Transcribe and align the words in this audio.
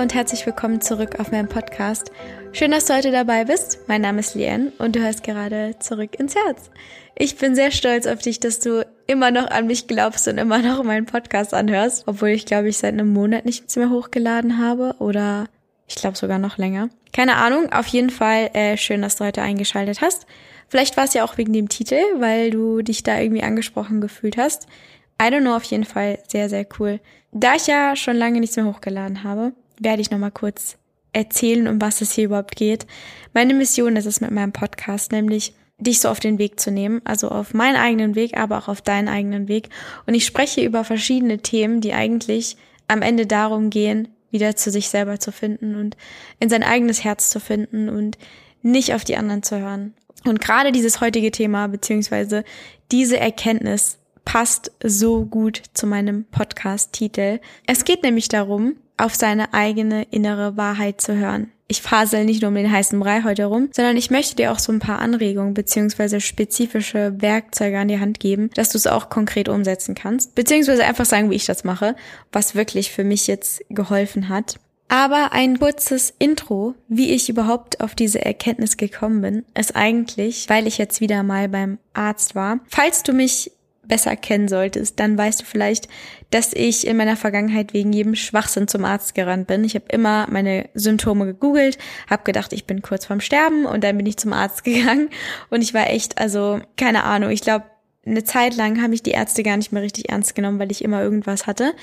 Und 0.00 0.14
herzlich 0.14 0.46
willkommen 0.46 0.80
zurück 0.80 1.18
auf 1.18 1.32
meinem 1.32 1.48
Podcast. 1.48 2.12
Schön, 2.52 2.70
dass 2.70 2.84
du 2.84 2.94
heute 2.94 3.10
dabei 3.10 3.46
bist. 3.46 3.80
Mein 3.88 4.00
Name 4.00 4.20
ist 4.20 4.36
Lien 4.36 4.70
und 4.78 4.94
du 4.94 5.00
hörst 5.00 5.24
gerade 5.24 5.74
zurück 5.80 6.20
ins 6.20 6.36
Herz. 6.36 6.70
Ich 7.16 7.36
bin 7.36 7.56
sehr 7.56 7.72
stolz 7.72 8.06
auf 8.06 8.20
dich, 8.20 8.38
dass 8.38 8.60
du 8.60 8.86
immer 9.08 9.32
noch 9.32 9.50
an 9.50 9.66
mich 9.66 9.88
glaubst 9.88 10.28
und 10.28 10.38
immer 10.38 10.58
noch 10.58 10.84
meinen 10.84 11.06
Podcast 11.06 11.52
anhörst, 11.52 12.04
obwohl 12.06 12.28
ich 12.28 12.46
glaube 12.46 12.68
ich 12.68 12.78
seit 12.78 12.92
einem 12.92 13.12
Monat 13.12 13.44
nichts 13.44 13.74
mehr 13.74 13.90
hochgeladen 13.90 14.58
habe 14.58 14.94
oder 15.00 15.46
ich 15.88 15.96
glaube 15.96 16.16
sogar 16.16 16.38
noch 16.38 16.58
länger. 16.58 16.90
Keine 17.12 17.34
Ahnung, 17.34 17.72
auf 17.72 17.88
jeden 17.88 18.10
Fall 18.10 18.50
äh, 18.52 18.76
schön, 18.76 19.02
dass 19.02 19.16
du 19.16 19.24
heute 19.24 19.42
eingeschaltet 19.42 20.00
hast. 20.00 20.26
Vielleicht 20.68 20.96
war 20.96 21.04
es 21.06 21.14
ja 21.14 21.24
auch 21.24 21.38
wegen 21.38 21.52
dem 21.52 21.68
Titel, 21.68 22.00
weil 22.18 22.50
du 22.50 22.82
dich 22.82 23.02
da 23.02 23.18
irgendwie 23.18 23.42
angesprochen 23.42 24.00
gefühlt 24.00 24.36
hast. 24.36 24.68
I 25.20 25.24
don't 25.24 25.40
know, 25.40 25.56
auf 25.56 25.64
jeden 25.64 25.84
Fall 25.84 26.20
sehr, 26.28 26.48
sehr 26.48 26.66
cool. 26.78 27.00
Da 27.32 27.56
ich 27.56 27.66
ja 27.66 27.96
schon 27.96 28.16
lange 28.16 28.38
nichts 28.38 28.54
mehr 28.54 28.66
hochgeladen 28.66 29.24
habe, 29.24 29.54
werde 29.80 30.02
ich 30.02 30.10
nochmal 30.10 30.30
kurz 30.30 30.76
erzählen, 31.12 31.68
um 31.68 31.80
was 31.80 32.00
es 32.00 32.12
hier 32.12 32.26
überhaupt 32.26 32.56
geht. 32.56 32.86
Meine 33.34 33.54
Mission 33.54 33.96
ist 33.96 34.06
es 34.06 34.20
mit 34.20 34.30
meinem 34.30 34.52
Podcast, 34.52 35.12
nämlich 35.12 35.54
dich 35.78 36.00
so 36.00 36.08
auf 36.08 36.20
den 36.20 36.38
Weg 36.38 36.58
zu 36.58 36.70
nehmen, 36.70 37.00
also 37.04 37.28
auf 37.28 37.54
meinen 37.54 37.76
eigenen 37.76 38.14
Weg, 38.14 38.36
aber 38.36 38.58
auch 38.58 38.68
auf 38.68 38.82
deinen 38.82 39.08
eigenen 39.08 39.48
Weg. 39.48 39.68
Und 40.06 40.14
ich 40.14 40.26
spreche 40.26 40.64
über 40.64 40.84
verschiedene 40.84 41.38
Themen, 41.38 41.80
die 41.80 41.92
eigentlich 41.92 42.56
am 42.88 43.02
Ende 43.02 43.26
darum 43.26 43.70
gehen, 43.70 44.08
wieder 44.30 44.56
zu 44.56 44.70
sich 44.70 44.88
selber 44.88 45.20
zu 45.20 45.32
finden 45.32 45.76
und 45.76 45.96
in 46.40 46.48
sein 46.48 46.62
eigenes 46.62 47.04
Herz 47.04 47.30
zu 47.30 47.40
finden 47.40 47.88
und 47.88 48.18
nicht 48.62 48.92
auf 48.94 49.04
die 49.04 49.16
anderen 49.16 49.42
zu 49.42 49.58
hören. 49.58 49.94
Und 50.24 50.40
gerade 50.40 50.72
dieses 50.72 51.00
heutige 51.00 51.30
Thema, 51.30 51.68
beziehungsweise 51.68 52.44
diese 52.90 53.18
Erkenntnis 53.18 53.98
passt 54.28 54.72
so 54.84 55.24
gut 55.24 55.62
zu 55.72 55.86
meinem 55.86 56.24
Podcast-Titel. 56.24 57.40
Es 57.66 57.86
geht 57.86 58.02
nämlich 58.02 58.28
darum, 58.28 58.76
auf 58.98 59.14
seine 59.14 59.54
eigene 59.54 60.02
innere 60.10 60.58
Wahrheit 60.58 61.00
zu 61.00 61.16
hören. 61.16 61.50
Ich 61.66 61.80
fasel 61.80 62.26
nicht 62.26 62.42
nur 62.42 62.50
um 62.50 62.54
den 62.54 62.70
heißen 62.70 63.00
Brei 63.00 63.22
heute 63.22 63.46
rum, 63.46 63.70
sondern 63.72 63.96
ich 63.96 64.10
möchte 64.10 64.36
dir 64.36 64.52
auch 64.52 64.58
so 64.58 64.70
ein 64.70 64.80
paar 64.80 64.98
Anregungen 64.98 65.54
beziehungsweise 65.54 66.20
spezifische 66.20 67.14
Werkzeuge 67.22 67.78
an 67.78 67.88
die 67.88 68.00
Hand 68.00 68.20
geben, 68.20 68.50
dass 68.52 68.68
du 68.68 68.76
es 68.76 68.86
auch 68.86 69.08
konkret 69.08 69.48
umsetzen 69.48 69.94
kannst, 69.94 70.34
beziehungsweise 70.34 70.84
einfach 70.84 71.06
sagen, 71.06 71.30
wie 71.30 71.36
ich 71.36 71.46
das 71.46 71.64
mache, 71.64 71.96
was 72.30 72.54
wirklich 72.54 72.92
für 72.92 73.04
mich 73.04 73.28
jetzt 73.28 73.64
geholfen 73.70 74.28
hat. 74.28 74.60
Aber 74.88 75.32
ein 75.32 75.58
kurzes 75.58 76.12
Intro, 76.18 76.74
wie 76.88 77.12
ich 77.12 77.30
überhaupt 77.30 77.80
auf 77.80 77.94
diese 77.94 78.22
Erkenntnis 78.22 78.76
gekommen 78.76 79.22
bin, 79.22 79.44
ist 79.58 79.74
eigentlich, 79.74 80.50
weil 80.50 80.66
ich 80.66 80.76
jetzt 80.76 81.00
wieder 81.00 81.22
mal 81.22 81.48
beim 81.48 81.78
Arzt 81.94 82.34
war. 82.34 82.60
Falls 82.68 83.02
du 83.02 83.12
mich 83.12 83.52
besser 83.88 84.16
kennen 84.16 84.48
solltest, 84.48 85.00
dann 85.00 85.16
weißt 85.18 85.40
du 85.40 85.44
vielleicht, 85.44 85.88
dass 86.30 86.52
ich 86.52 86.86
in 86.86 86.96
meiner 86.96 87.16
Vergangenheit 87.16 87.72
wegen 87.72 87.92
jedem 87.92 88.14
Schwachsinn 88.14 88.68
zum 88.68 88.84
Arzt 88.84 89.14
gerannt 89.14 89.46
bin. 89.46 89.64
Ich 89.64 89.74
habe 89.74 89.86
immer 89.90 90.26
meine 90.30 90.68
Symptome 90.74 91.26
gegoogelt, 91.26 91.78
habe 92.08 92.24
gedacht, 92.24 92.52
ich 92.52 92.66
bin 92.66 92.82
kurz 92.82 93.06
vorm 93.06 93.20
Sterben 93.20 93.64
und 93.64 93.82
dann 93.82 93.96
bin 93.96 94.06
ich 94.06 94.18
zum 94.18 94.32
Arzt 94.32 94.64
gegangen 94.64 95.08
und 95.50 95.62
ich 95.62 95.74
war 95.74 95.88
echt, 95.90 96.18
also 96.18 96.60
keine 96.76 97.04
Ahnung, 97.04 97.30
ich 97.30 97.40
glaube, 97.40 97.64
eine 98.06 98.24
Zeit 98.24 98.56
lang 98.56 98.82
habe 98.82 98.94
ich 98.94 99.02
die 99.02 99.10
Ärzte 99.10 99.42
gar 99.42 99.56
nicht 99.56 99.72
mehr 99.72 99.82
richtig 99.82 100.08
ernst 100.08 100.34
genommen, 100.34 100.58
weil 100.58 100.70
ich 100.70 100.82
immer 100.82 101.02
irgendwas 101.02 101.46
hatte. 101.46 101.74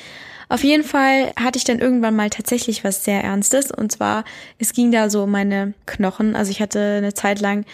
Auf 0.49 0.63
jeden 0.63 0.83
Fall 0.83 1.33
hatte 1.39 1.57
ich 1.57 1.63
dann 1.63 1.79
irgendwann 1.79 2.15
mal 2.15 2.29
tatsächlich 2.29 2.83
was 2.83 3.03
sehr 3.03 3.23
Ernstes 3.23 3.71
und 3.71 3.91
zwar, 3.91 4.23
es 4.59 4.73
ging 4.73 4.91
da 4.91 5.09
so 5.09 5.23
um 5.23 5.31
meine 5.31 5.73
Knochen. 5.85 6.35
Also 6.35 6.51
ich 6.51 6.61
hatte 6.61 6.95
eine 6.97 7.13
Zeit 7.13 7.41
lang, 7.41 7.65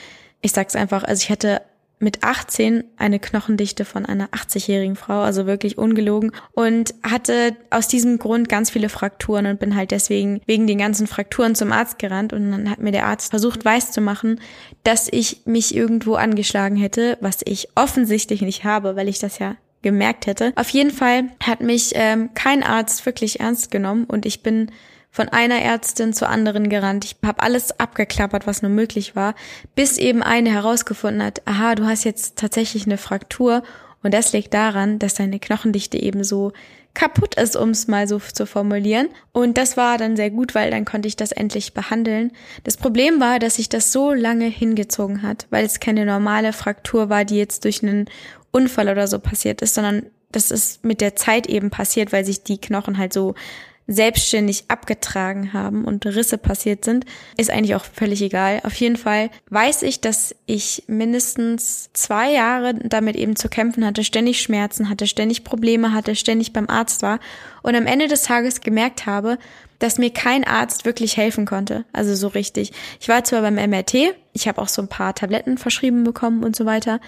ich 0.42 0.52
sag's 0.52 0.76
einfach, 0.76 1.04
also 1.04 1.22
ich 1.22 1.30
hatte 1.30 1.62
mit 2.02 2.24
18 2.24 2.84
eine 2.98 3.20
Knochendichte 3.20 3.86
von 3.86 4.06
einer 4.06 4.28
80-jährigen 4.30 4.96
Frau, 4.96 5.22
also 5.22 5.46
wirklich 5.46 5.78
ungelogen 5.78 6.32
und 6.52 6.94
hatte 7.04 7.56
aus 7.70 7.88
diesem 7.88 8.18
Grund 8.18 8.50
ganz 8.50 8.70
viele 8.70 8.90
Frakturen 8.90 9.46
und 9.46 9.60
bin 9.60 9.76
halt 9.76 9.92
deswegen 9.92 10.42
wegen 10.46 10.68
den 10.68 10.78
ganzen 10.78 11.08
Frakturen 11.08 11.56
zum 11.56 11.72
Arzt 11.72 12.00
gerannt 12.00 12.34
und 12.34 12.52
dann 12.52 12.70
hat 12.70 12.80
mir 12.80 12.92
der 12.92 13.06
Arzt 13.06 13.32
versucht 13.32 13.64
weiß 13.64 13.92
zu 13.92 14.02
machen, 14.02 14.40
dass 14.84 15.08
ich 15.12 15.42
mich 15.46 15.76
irgendwo 15.76 16.16
angeschlagen 16.16 16.76
hätte, 16.76 17.18
was 17.22 17.40
ich 17.46 17.70
offensichtlich 17.76 18.42
nicht 18.42 18.64
habe, 18.64 18.96
weil 18.96 19.08
ich 19.08 19.20
das 19.20 19.40
ja 19.40 19.56
gemerkt 19.82 20.28
hätte. 20.28 20.54
Auf 20.56 20.70
jeden 20.70 20.92
Fall 20.92 21.30
hat 21.44 21.62
mich 21.62 21.92
ähm, 21.96 22.30
kein 22.34 22.64
Arzt 22.64 23.06
wirklich 23.06 23.40
ernst 23.40 23.72
genommen 23.72 24.06
und 24.06 24.26
ich 24.26 24.44
bin 24.44 24.72
von 25.12 25.30
einer 25.30 25.62
Ärztin 25.62 26.14
zur 26.14 26.30
anderen 26.30 26.70
gerannt. 26.70 27.06
Ich 27.06 27.18
habe 27.26 27.44
alles 27.44 27.80
abgeklappert, 27.80 28.48
was 28.48 28.62
nur 28.62 28.72
möglich 28.72 29.16
war, 29.16 29.36
bis 29.76 29.98
eben 29.98 30.24
eine 30.24 30.52
herausgefunden 30.52 31.22
hat, 31.22 31.42
aha, 31.46 31.76
du 31.76 31.86
hast 31.86 32.06
jetzt 32.06 32.38
tatsächlich 32.38 32.86
eine 32.86 32.98
Fraktur 32.98 33.62
und 34.04 34.14
das 34.14 34.34
liegt 34.34 34.54
daran, 34.54 34.98
dass 34.98 35.16
deine 35.16 35.40
Knochendichte 35.40 36.02
eben 36.02 36.24
so 36.24 36.54
kaputt 36.94 37.36
ist, 37.36 37.56
um 37.56 37.70
es 37.70 37.88
mal 37.88 38.08
so 38.08 38.20
zu 38.20 38.46
formulieren. 38.46 39.10
Und 39.32 39.58
das 39.58 39.78
war 39.78 39.98
dann 39.98 40.16
sehr 40.16 40.30
gut, 40.30 40.56
weil 40.56 40.72
dann 40.72 40.86
konnte 40.86 41.08
ich 41.08 41.16
das 41.16 41.32
endlich 41.32 41.74
behandeln. 41.74 42.32
Das 42.64 42.78
Problem 42.78 43.20
war, 43.20 43.40
dass 43.40 43.56
sich 43.56 43.70
das 43.70 43.92
so 43.92 44.12
lange 44.12 44.46
hingezogen 44.46 45.22
hat, 45.22 45.48
weil 45.52 45.66
es 45.66 45.80
keine 45.80 46.06
normale 46.06 46.52
Fraktur 46.54 47.10
war, 47.10 47.24
die 47.24 47.38
jetzt 47.38 47.64
durch 47.64 47.84
einen 47.84 48.06
Unfall 48.52 48.90
oder 48.90 49.08
so 49.08 49.20
passiert 49.20 49.62
ist, 49.62 49.76
sondern 49.76 50.08
das 50.32 50.52
ist 50.52 50.84
mit 50.84 51.02
der 51.02 51.16
Zeit 51.16 51.48
eben 51.48 51.70
passiert, 51.70 52.12
weil 52.12 52.26
sich 52.26 52.44
die 52.44 52.60
Knochen 52.60 52.98
halt 52.98 53.14
so 53.14 53.36
selbstständig 53.88 54.66
abgetragen 54.68 55.54
haben 55.54 55.86
und 55.86 56.06
Risse 56.06 56.38
passiert 56.38 56.86
sind, 56.86 57.06
ist 57.38 57.52
eigentlich 57.52 57.76
auch 57.76 57.86
völlig 57.86 58.22
egal. 58.22 58.62
Auf 58.64 58.76
jeden 58.76 58.96
Fall 58.96 59.30
weiß 59.50 59.84
ich, 59.84 60.02
dass 60.02 60.36
ich 60.46 60.84
mindestens 60.88 61.90
zwei 61.94 62.32
Jahre 62.32 62.74
damit 62.76 63.16
eben 63.16 63.36
zu 63.36 63.50
kämpfen 63.50 63.86
hatte, 63.86 64.04
ständig 64.04 64.42
Schmerzen 64.42 64.90
hatte, 64.90 65.08
ständig 65.08 65.44
Probleme 65.44 65.94
hatte, 65.94 66.16
ständig 66.16 66.54
beim 66.54 66.70
Arzt 66.70 67.02
war 67.02 67.20
und 67.64 67.76
am 67.76 67.86
Ende 67.88 68.08
des 68.08 68.24
Tages 68.24 68.62
gemerkt 68.62 69.06
habe, 69.06 69.38
dass 69.80 69.98
mir 69.98 70.12
kein 70.12 70.44
Arzt 70.44 70.86
wirklich 70.86 71.18
helfen 71.18 71.46
konnte. 71.46 71.86
Also 71.92 72.16
so 72.16 72.28
richtig. 72.28 72.72
Ich 73.00 73.10
war 73.10 73.24
zwar 73.24 73.42
beim 73.42 73.56
MRT, 73.56 74.14
ich 74.34 74.48
habe 74.48 74.62
auch 74.62 74.68
so 74.68 74.82
ein 74.82 74.88
paar 74.88 75.16
Tabletten 75.16 75.58
verschrieben 75.58 76.04
bekommen 76.04 76.44
und 76.44 76.56
so 76.56 76.66
weiter, 76.66 77.02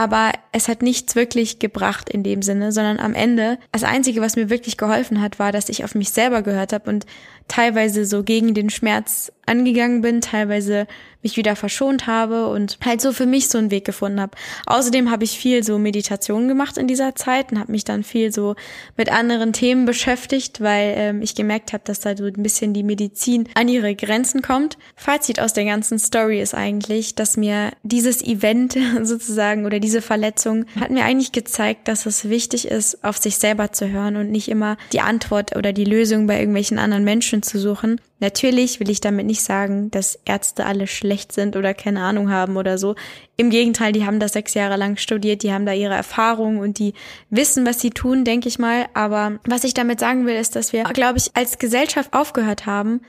aber 0.00 0.32
es 0.50 0.68
hat 0.68 0.80
nichts 0.80 1.14
wirklich 1.14 1.58
gebracht 1.58 2.08
in 2.08 2.22
dem 2.22 2.40
Sinne, 2.40 2.72
sondern 2.72 2.98
am 2.98 3.12
Ende, 3.12 3.58
das 3.70 3.84
Einzige, 3.84 4.22
was 4.22 4.34
mir 4.34 4.48
wirklich 4.48 4.78
geholfen 4.78 5.20
hat, 5.20 5.38
war, 5.38 5.52
dass 5.52 5.68
ich 5.68 5.84
auf 5.84 5.94
mich 5.94 6.08
selber 6.08 6.40
gehört 6.40 6.72
habe 6.72 6.88
und 6.88 7.04
teilweise 7.48 8.06
so 8.06 8.22
gegen 8.22 8.54
den 8.54 8.70
Schmerz 8.70 9.30
angegangen 9.50 10.00
bin, 10.00 10.20
teilweise 10.20 10.86
mich 11.22 11.36
wieder 11.36 11.56
verschont 11.56 12.06
habe 12.06 12.48
und 12.48 12.78
halt 12.84 13.00
so 13.00 13.12
für 13.12 13.26
mich 13.26 13.48
so 13.48 13.58
einen 13.58 13.70
Weg 13.70 13.84
gefunden 13.84 14.20
habe. 14.20 14.36
Außerdem 14.66 15.10
habe 15.10 15.24
ich 15.24 15.38
viel 15.38 15.62
so 15.62 15.78
Meditation 15.78 16.48
gemacht 16.48 16.78
in 16.78 16.86
dieser 16.86 17.14
Zeit 17.14 17.52
und 17.52 17.58
habe 17.58 17.72
mich 17.72 17.84
dann 17.84 18.02
viel 18.04 18.32
so 18.32 18.54
mit 18.96 19.12
anderen 19.12 19.52
Themen 19.52 19.84
beschäftigt, 19.84 20.60
weil 20.60 20.94
ähm, 20.96 21.22
ich 21.22 21.34
gemerkt 21.34 21.72
habe, 21.72 21.84
dass 21.84 22.00
da 22.00 22.16
so 22.16 22.24
ein 22.24 22.42
bisschen 22.42 22.72
die 22.72 22.82
Medizin 22.82 23.48
an 23.54 23.68
ihre 23.68 23.94
Grenzen 23.94 24.42
kommt. 24.42 24.78
Fazit 24.96 25.40
aus 25.40 25.52
der 25.52 25.64
ganzen 25.64 25.98
Story 25.98 26.40
ist 26.40 26.54
eigentlich, 26.54 27.14
dass 27.14 27.36
mir 27.36 27.72
dieses 27.82 28.22
Event 28.22 28.76
sozusagen 29.02 29.66
oder 29.66 29.80
diese 29.80 30.02
Verletzung 30.02 30.64
hat 30.78 30.90
mir 30.90 31.04
eigentlich 31.04 31.32
gezeigt, 31.32 31.88
dass 31.88 32.06
es 32.06 32.28
wichtig 32.28 32.68
ist, 32.68 33.04
auf 33.04 33.18
sich 33.18 33.36
selber 33.36 33.72
zu 33.72 33.90
hören 33.90 34.16
und 34.16 34.30
nicht 34.30 34.48
immer 34.48 34.76
die 34.92 35.00
Antwort 35.00 35.56
oder 35.56 35.72
die 35.72 35.84
Lösung 35.84 36.26
bei 36.26 36.38
irgendwelchen 36.38 36.78
anderen 36.78 37.04
Menschen 37.04 37.42
zu 37.42 37.58
suchen, 37.58 38.00
Natürlich 38.20 38.80
will 38.80 38.90
ich 38.90 39.00
damit 39.00 39.26
nicht 39.26 39.42
sagen, 39.42 39.90
dass 39.90 40.18
Ärzte 40.24 40.66
alle 40.66 40.86
schlecht 40.86 41.32
sind 41.32 41.56
oder 41.56 41.74
keine 41.74 42.02
Ahnung 42.02 42.30
haben 42.30 42.56
oder 42.56 42.78
so. 42.78 42.94
Im 43.36 43.50
Gegenteil, 43.50 43.92
die 43.92 44.04
haben 44.04 44.20
das 44.20 44.34
sechs 44.34 44.54
Jahre 44.54 44.76
lang 44.76 44.96
studiert, 44.96 45.42
die 45.42 45.52
haben 45.52 45.66
da 45.66 45.72
ihre 45.72 45.94
Erfahrungen 45.94 46.58
und 46.58 46.78
die 46.78 46.92
wissen, 47.30 47.66
was 47.66 47.80
sie 47.80 47.90
tun, 47.90 48.24
denke 48.24 48.48
ich 48.48 48.58
mal. 48.58 48.86
Aber 48.94 49.38
was 49.44 49.64
ich 49.64 49.74
damit 49.74 50.00
sagen 50.00 50.26
will, 50.26 50.36
ist, 50.36 50.54
dass 50.54 50.72
wir, 50.72 50.84
glaube 50.84 51.18
ich, 51.18 51.30
als 51.34 51.58
Gesellschaft 51.58 52.12
aufgehört 52.12 52.66
haben, 52.66 53.00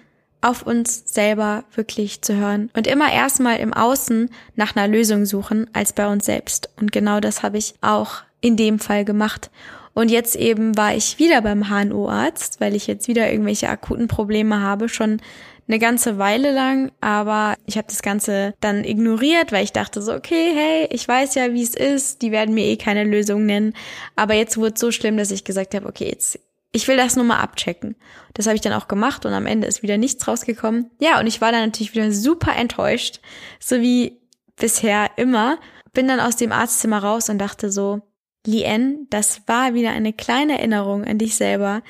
auf 0.41 0.63
uns 0.63 1.03
selber 1.05 1.65
wirklich 1.75 2.21
zu 2.21 2.35
hören 2.35 2.71
und 2.75 2.87
immer 2.87 3.11
erstmal 3.11 3.59
im 3.59 3.73
Außen 3.73 4.29
nach 4.55 4.75
einer 4.75 4.87
Lösung 4.87 5.25
suchen 5.25 5.69
als 5.73 5.93
bei 5.93 6.07
uns 6.07 6.25
selbst. 6.25 6.69
Und 6.79 6.91
genau 6.91 7.19
das 7.19 7.43
habe 7.43 7.57
ich 7.57 7.75
auch 7.81 8.23
in 8.41 8.57
dem 8.57 8.79
Fall 8.79 9.05
gemacht. 9.05 9.51
Und 9.93 10.09
jetzt 10.09 10.35
eben 10.35 10.77
war 10.77 10.95
ich 10.95 11.19
wieder 11.19 11.41
beim 11.41 11.69
HNO-Arzt, 11.69 12.61
weil 12.61 12.75
ich 12.75 12.87
jetzt 12.87 13.07
wieder 13.07 13.29
irgendwelche 13.31 13.69
akuten 13.69 14.07
Probleme 14.07 14.61
habe, 14.61 14.89
schon 14.89 15.21
eine 15.67 15.79
ganze 15.79 16.17
Weile 16.17 16.51
lang, 16.51 16.91
aber 17.01 17.55
ich 17.65 17.77
habe 17.77 17.87
das 17.87 18.01
Ganze 18.01 18.53
dann 18.59 18.83
ignoriert, 18.83 19.51
weil 19.51 19.63
ich 19.63 19.71
dachte 19.71 20.01
so, 20.01 20.13
okay, 20.13 20.51
hey, 20.53 20.87
ich 20.91 21.07
weiß 21.07 21.35
ja, 21.35 21.53
wie 21.53 21.63
es 21.63 21.75
ist, 21.75 22.21
die 22.21 22.31
werden 22.31 22.53
mir 22.53 22.65
eh 22.65 22.77
keine 22.77 23.03
Lösung 23.03 23.45
nennen. 23.45 23.73
Aber 24.15 24.33
jetzt 24.33 24.57
wurde 24.57 24.73
es 24.73 24.79
so 24.79 24.91
schlimm, 24.91 25.17
dass 25.17 25.31
ich 25.31 25.43
gesagt 25.43 25.73
habe, 25.73 25.87
okay, 25.87 26.09
jetzt, 26.09 26.39
ich 26.73 26.87
will 26.87 26.97
das 26.97 27.15
nur 27.15 27.25
mal 27.25 27.39
abchecken. 27.39 27.95
Das 28.33 28.47
habe 28.47 28.55
ich 28.55 28.61
dann 28.61 28.73
auch 28.73 28.87
gemacht 28.87 29.25
und 29.25 29.33
am 29.33 29.45
Ende 29.45 29.67
ist 29.67 29.81
wieder 29.81 29.97
nichts 29.97 30.27
rausgekommen. 30.27 30.91
Ja, 30.99 31.19
und 31.19 31.27
ich 31.27 31.39
war 31.39 31.51
dann 31.51 31.65
natürlich 31.65 31.93
wieder 31.93 32.11
super 32.11 32.55
enttäuscht, 32.55 33.21
so 33.59 33.79
wie 33.79 34.19
bisher 34.57 35.11
immer. 35.15 35.57
Bin 35.93 36.07
dann 36.07 36.19
aus 36.19 36.35
dem 36.35 36.51
Arztzimmer 36.51 36.99
raus 36.99 37.29
und 37.29 37.37
dachte 37.37 37.71
so, 37.71 38.01
Lien, 38.45 39.07
das 39.09 39.41
war 39.47 39.73
wieder 39.73 39.91
eine 39.91 40.13
kleine 40.13 40.57
Erinnerung 40.57 41.05
an 41.05 41.17
dich 41.17 41.35
selber, 41.35 41.83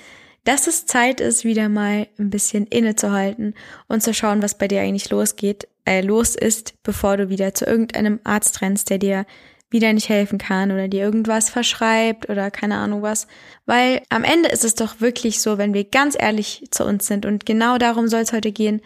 dass 0.44 0.68
es 0.68 0.86
Zeit 0.86 1.22
ist, 1.22 1.44
wieder 1.46 1.70
mal 1.70 2.08
ein 2.18 2.30
bisschen 2.30 2.66
innezuhalten 2.66 3.54
und 3.88 4.02
zu 4.02 4.14
schauen, 4.14 4.42
was 4.42 4.58
bei 4.58 4.68
dir 4.68 4.82
eigentlich 4.82 5.10
losgeht, 5.10 5.68
äh, 5.86 6.02
los 6.02 6.36
ist, 6.36 6.74
bevor 6.84 7.18
du 7.18 7.30
wieder 7.30 7.54
zu 7.54 7.66
irgendeinem 7.66 8.20
Arzt 8.24 8.62
rennst, 8.62 8.90
der 8.90 8.98
dir 8.98 9.26
wieder 9.70 9.94
nicht 9.94 10.10
helfen 10.10 10.38
kann 10.38 10.72
oder 10.72 10.88
dir 10.88 11.02
irgendwas 11.02 11.50
verschreibt 11.50 12.30
oder 12.30 12.52
keine 12.52 12.76
Ahnung 12.78 13.02
was. 13.02 13.28
Weil 13.66 14.02
am 14.10 14.24
Ende 14.24 14.50
ist 14.50 14.66
es 14.66 14.76
doch 14.76 15.00
wirklich 15.00 15.40
so, 15.40 15.58
wenn 15.58 15.74
wir 15.74 15.86
ganz 15.86 16.18
ehrlich 16.20 16.68
zu 16.72 16.86
uns 16.86 17.08
sind 17.08 17.26
und 17.26 17.46
genau 17.46 17.78
darum 17.78 18.08
soll 18.08 18.22
es 18.22 18.34
heute 18.34 18.52
gehen, 18.52 18.82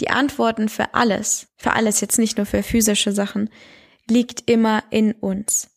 die 0.00 0.08
Antworten 0.08 0.70
für 0.70 0.94
alles, 0.94 1.48
für 1.56 1.74
alles 1.74 2.00
jetzt 2.00 2.18
nicht 2.18 2.38
nur 2.38 2.46
für 2.46 2.62
physische 2.62 3.12
Sachen, 3.12 3.50
liegt 4.08 4.50
immer 4.50 4.82
in 4.90 5.12
uns, 5.12 5.68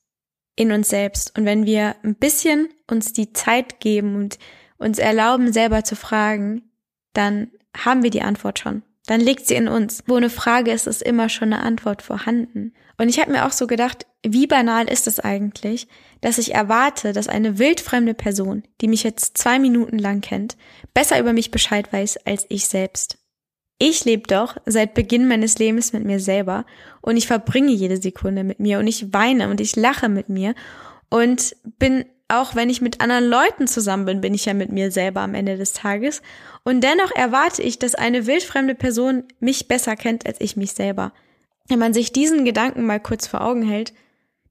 in 0.56 0.72
uns 0.72 0.90
selbst. 0.90 1.38
Und 1.38 1.46
wenn 1.46 1.66
wir 1.66 1.96
ein 2.04 2.16
bisschen 2.16 2.70
uns 2.90 3.14
die 3.14 3.34
Zeit 3.34 3.80
geben 3.80 4.16
und 4.16 4.38
uns 4.78 5.00
erlauben, 5.00 5.52
selber 5.54 5.84
zu 5.84 5.96
fragen, 5.96 6.64
dann 7.14 7.52
haben 7.76 8.04
wir 8.04 8.10
die 8.10 8.22
Antwort 8.22 8.60
schon. 8.60 8.84
Dann 9.06 9.20
liegt 9.20 9.48
sie 9.48 9.56
in 9.56 9.68
uns. 9.68 10.04
Wo 10.08 10.16
eine 10.16 10.30
Frage 10.30 10.72
ist, 10.72 10.88
ist 10.88 11.02
immer 11.02 11.28
schon 11.28 11.52
eine 11.52 11.64
Antwort 11.64 12.02
vorhanden. 12.02 12.74
Und 12.98 13.10
ich 13.10 13.20
habe 13.20 13.32
mir 13.32 13.46
auch 13.46 13.52
so 13.52 13.68
gedacht, 13.68 14.06
wie 14.26 14.48
banal 14.48 14.90
ist 14.90 15.08
es 15.08 15.20
eigentlich, 15.20 15.88
dass 16.22 16.38
ich 16.38 16.54
erwarte, 16.54 17.12
dass 17.12 17.28
eine 17.28 17.60
wildfremde 17.60 18.14
Person, 18.14 18.64
die 18.80 18.88
mich 18.88 19.04
jetzt 19.04 19.38
zwei 19.38 19.60
Minuten 19.60 20.00
lang 20.00 20.22
kennt, 20.22 20.56
besser 20.94 21.20
über 21.20 21.34
mich 21.34 21.52
Bescheid 21.52 21.92
weiß 21.92 22.26
als 22.26 22.46
ich 22.48 22.68
selbst. 22.68 23.18
Ich 23.86 24.06
lebe 24.06 24.24
doch 24.28 24.56
seit 24.66 24.94
Beginn 24.94 25.28
meines 25.28 25.58
Lebens 25.58 25.92
mit 25.92 26.06
mir 26.06 26.22
selber 26.22 26.66
und 27.02 27.18
ich 27.18 27.28
verbringe 27.28 27.74
jede 27.74 27.98
Sekunde 27.98 28.46
mit 28.46 28.62
mir 28.62 28.80
und 28.80 28.88
ich 28.88 29.12
weine 29.12 29.50
und 29.50 29.60
ich 29.60 29.76
lache 29.76 30.08
mit 30.08 30.30
mir 30.30 30.56
und 31.10 31.54
bin 31.80 32.06
auch 32.30 32.56
wenn 32.56 32.70
ich 32.70 32.80
mit 32.80 33.02
anderen 33.02 33.26
Leuten 33.26 33.68
zusammen 33.68 34.06
bin, 34.06 34.22
bin 34.22 34.34
ich 34.34 34.46
ja 34.46 34.54
mit 34.54 34.72
mir 34.72 34.90
selber 34.90 35.20
am 35.20 35.36
Ende 35.36 35.58
des 35.58 35.74
Tages. 35.74 36.22
Und 36.64 36.82
dennoch 36.82 37.12
erwarte 37.14 37.62
ich, 37.62 37.78
dass 37.78 37.94
eine 37.94 38.26
wildfremde 38.26 38.74
Person 38.74 39.26
mich 39.42 39.68
besser 39.68 39.98
kennt 39.98 40.26
als 40.26 40.40
ich 40.40 40.56
mich 40.56 40.72
selber. 40.72 41.12
Wenn 41.68 41.78
man 41.78 41.94
sich 41.94 42.14
diesen 42.14 42.46
Gedanken 42.46 42.86
mal 42.86 43.02
kurz 43.02 43.28
vor 43.28 43.42
Augen 43.42 43.64
hält, 43.64 43.92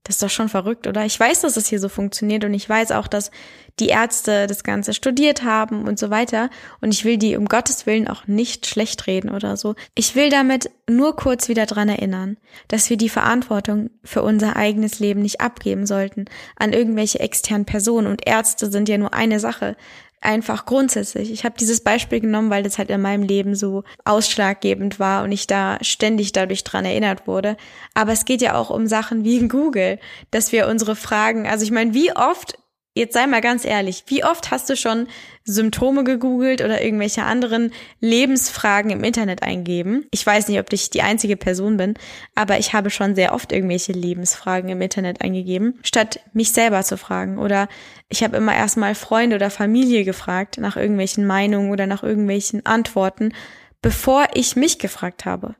das 0.05 0.17
ist 0.17 0.23
doch 0.23 0.31
schon 0.31 0.49
verrückt, 0.49 0.87
oder? 0.87 1.05
Ich 1.05 1.19
weiß, 1.19 1.43
dass 1.43 1.57
es 1.57 1.69
hier 1.69 1.79
so 1.79 1.89
funktioniert 1.89 2.45
und 2.45 2.55
ich 2.55 2.69
weiß 2.69 2.91
auch, 2.91 3.07
dass 3.07 3.31
die 3.79 3.89
Ärzte 3.89 4.47
das 4.47 4.65
Ganze 4.65 4.95
studiert 4.95 5.45
haben 5.45 5.87
und 5.87 5.99
so 5.99 6.11
weiter. 6.11 6.51
Und 6.81 6.93
ich 6.93 7.05
will 7.05 7.17
die 7.17 7.37
um 7.37 7.47
Gottes 7.47 7.87
Willen 7.87 8.09
auch 8.09 8.27
nicht 8.27 8.67
schlecht 8.67 9.07
reden 9.07 9.31
oder 9.31 9.57
so. 9.57 9.75
Ich 9.95 10.15
will 10.15 10.29
damit 10.29 10.71
nur 10.91 11.17
kurz 11.17 11.49
wieder 11.49 11.67
dran 11.67 11.89
erinnern, 11.89 12.37
dass 12.69 12.91
wir 12.91 12.97
die 12.97 13.09
Verantwortung 13.09 13.91
für 14.03 14.23
unser 14.23 14.57
eigenes 14.57 14.99
Leben 14.99 15.23
nicht 15.23 15.41
abgeben 15.41 15.87
sollten 15.87 16.25
an 16.57 16.73
irgendwelche 16.73 17.21
externen 17.21 17.65
Personen. 17.65 18.09
Und 18.09 18.27
Ärzte 18.27 18.71
sind 18.71 18.89
ja 18.89 18.99
nur 18.99 19.15
eine 19.15 19.39
Sache 19.39 19.77
einfach 20.23 20.65
grundsätzlich. 20.65 21.33
Ich 21.33 21.45
habe 21.45 21.57
dieses 21.59 21.81
Beispiel 21.81 22.21
genommen, 22.21 22.51
weil 22.51 22.63
das 22.63 22.79
halt 22.79 22.91
in 22.91 23.03
meinem 23.03 23.23
Leben 23.23 23.55
so 23.55 23.85
ausschlaggebend 24.05 24.99
war 24.99 25.25
und 25.25 25.33
ich 25.33 25.47
da 25.47 25.79
ständig 25.83 26.33
dadurch 26.33 26.65
dran 26.65 26.85
erinnert 26.85 27.27
wurde. 27.27 27.57
Aber 27.95 28.13
es 28.13 28.25
geht 28.25 28.41
ja 28.41 28.55
auch 28.55 28.71
um 28.71 28.87
Sachen 28.87 29.25
wie 29.25 29.49
Google, 29.49 29.99
dass 30.31 30.53
wir 30.53 30.69
unsere 30.69 30.97
Fragen, 30.97 31.47
also 31.47 31.65
ich 31.65 31.71
meine, 31.71 31.95
wie 31.95 32.15
oft 32.15 32.57
Jetzt 32.95 33.15
sei 33.15 33.27
mal 33.27 33.41
ganz 33.41 33.65
ehrlich, 33.65 34.05
wie 34.09 34.23
oft 34.23 34.51
hast 34.51 34.69
du 34.69 34.77
schon 34.77 35.09
Symptome 35.45 36.05
gegoogelt 36.05 36.61
oder 36.61 36.83
irgendwelche 36.83 37.23
anderen 37.23 37.73
Lebensfragen 38.01 38.91
im 38.91 39.03
Internet 39.03 39.43
eingeben? 39.43 40.07
Ich 40.11 40.27
weiß 40.27 40.49
nicht, 40.49 40.61
ob 40.61 40.71
ich 40.75 40.91
die 40.91 41.01
einzige 41.01 41.39
Person 41.39 41.79
bin, 41.79 41.95
aber 42.35 42.59
ich 42.59 42.75
habe 42.75 42.91
schon 42.91 43.15
sehr 43.15 43.33
oft 43.33 43.51
irgendwelche 43.51 43.93
Lebensfragen 43.93 44.69
im 44.69 44.83
Internet 44.83 45.23
eingegeben, 45.23 45.79
statt 45.83 46.21
mich 46.35 46.53
selber 46.53 46.83
zu 46.83 46.99
fragen. 46.99 47.39
Oder 47.39 47.69
ich 48.11 48.23
habe 48.23 48.37
immer 48.37 48.55
erstmal 48.55 48.95
Freunde 48.95 49.37
oder 49.37 49.49
Familie 49.49 50.05
gefragt 50.05 50.59
nach 50.59 50.77
irgendwelchen 50.77 51.27
Meinungen 51.27 51.71
oder 51.71 51.87
nach 51.87 52.03
irgendwelchen 52.03 52.67
Antworten, 52.67 53.33
bevor 53.81 54.27
ich 54.35 54.55
mich 54.55 54.79
gefragt 54.79 55.25
habe. 55.25 55.55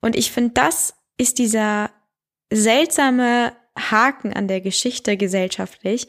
Und 0.00 0.14
ich 0.14 0.30
finde, 0.30 0.50
das 0.54 0.94
ist 1.16 1.38
dieser 1.38 1.90
seltsame 2.52 3.52
Haken 3.76 4.32
an 4.32 4.48
der 4.48 4.60
Geschichte 4.60 5.16
gesellschaftlich, 5.16 6.08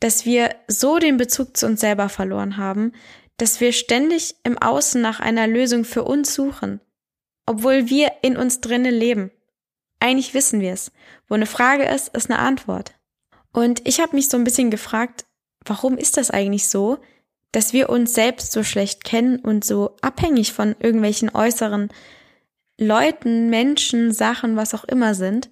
dass 0.00 0.24
wir 0.24 0.54
so 0.66 0.98
den 0.98 1.16
Bezug 1.16 1.56
zu 1.56 1.66
uns 1.66 1.80
selber 1.80 2.08
verloren 2.08 2.56
haben, 2.56 2.92
dass 3.36 3.60
wir 3.60 3.72
ständig 3.72 4.34
im 4.42 4.58
Außen 4.58 5.00
nach 5.00 5.20
einer 5.20 5.46
Lösung 5.46 5.84
für 5.84 6.04
uns 6.04 6.34
suchen, 6.34 6.80
obwohl 7.46 7.88
wir 7.88 8.12
in 8.22 8.36
uns 8.36 8.60
drinnen 8.60 8.94
leben. 8.94 9.30
Eigentlich 9.98 10.34
wissen 10.34 10.60
wir 10.60 10.72
es. 10.72 10.92
Wo 11.28 11.34
eine 11.34 11.46
Frage 11.46 11.84
ist, 11.84 12.08
ist 12.14 12.30
eine 12.30 12.38
Antwort. 12.38 12.94
Und 13.52 13.86
ich 13.86 14.00
habe 14.00 14.16
mich 14.16 14.28
so 14.28 14.36
ein 14.36 14.44
bisschen 14.44 14.70
gefragt, 14.70 15.26
warum 15.64 15.96
ist 15.96 16.16
das 16.16 16.30
eigentlich 16.30 16.68
so, 16.68 16.98
dass 17.52 17.72
wir 17.72 17.90
uns 17.90 18.14
selbst 18.14 18.52
so 18.52 18.62
schlecht 18.62 19.04
kennen 19.04 19.38
und 19.40 19.64
so 19.64 19.96
abhängig 20.02 20.52
von 20.52 20.76
irgendwelchen 20.78 21.30
äußeren 21.30 21.90
Leuten, 22.78 23.50
Menschen, 23.50 24.12
Sachen, 24.12 24.56
was 24.56 24.74
auch 24.74 24.84
immer 24.84 25.14
sind? 25.14 25.50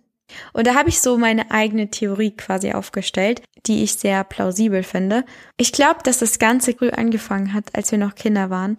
Und 0.52 0.66
da 0.66 0.75
habe 0.75 0.88
ich 0.88 1.00
so 1.00 1.19
meine 1.19 1.50
eigene 1.50 1.90
Theorie 1.90 2.36
quasi 2.36 2.72
aufgestellt, 2.72 3.42
die 3.66 3.82
ich 3.82 3.94
sehr 3.94 4.25
plausibel 4.25 4.82
finde. 4.82 5.25
Ich 5.56 5.72
glaube, 5.72 6.00
dass 6.04 6.19
das 6.19 6.38
Ganze 6.38 6.75
früh 6.75 6.90
angefangen 6.90 7.54
hat, 7.54 7.75
als 7.75 7.90
wir 7.90 7.98
noch 7.98 8.14
Kinder 8.14 8.50
waren, 8.50 8.76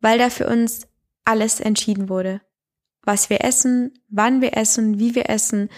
weil 0.00 0.18
da 0.18 0.30
für 0.30 0.46
uns 0.46 0.86
alles 1.24 1.60
entschieden 1.60 2.08
wurde. 2.08 2.40
Was 3.02 3.30
wir 3.30 3.44
essen, 3.44 3.92
wann 4.08 4.40
wir 4.40 4.56
essen, 4.56 4.98
wie 4.98 5.14
wir 5.14 5.28
essen, 5.28 5.68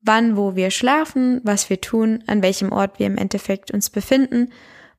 wann, 0.00 0.36
wo 0.36 0.56
wir 0.56 0.70
schlafen, 0.70 1.40
was 1.44 1.70
wir 1.70 1.80
tun, 1.80 2.24
an 2.26 2.42
welchem 2.42 2.72
Ort 2.72 2.98
wir 2.98 3.06
im 3.06 3.16
Endeffekt 3.16 3.70
uns 3.70 3.90
befinden, 3.90 4.52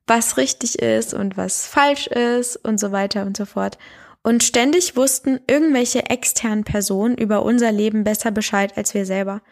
was 0.06 0.36
richtig 0.36 0.78
ist 0.78 1.14
und 1.14 1.36
was 1.36 1.66
falsch 1.66 2.06
ist 2.06 2.56
und 2.56 2.78
so 2.78 2.92
weiter 2.92 3.24
und 3.24 3.36
so 3.36 3.44
fort. 3.44 3.78
Und 4.22 4.42
ständig 4.42 4.96
wussten 4.96 5.40
irgendwelche 5.46 6.06
externen 6.08 6.64
Personen 6.64 7.16
über 7.16 7.42
unser 7.42 7.70
Leben 7.72 8.04
besser 8.04 8.30
Bescheid 8.30 8.76
als 8.76 8.94
wir 8.94 9.04
selber. 9.04 9.42